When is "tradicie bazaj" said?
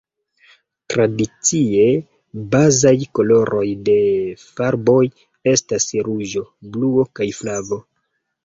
0.93-2.95